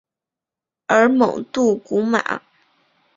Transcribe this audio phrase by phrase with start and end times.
[0.87, 2.41] 而蒙杜古马。